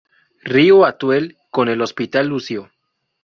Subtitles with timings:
[0.41, 2.71] Río Atuel con el Hospital Lucio.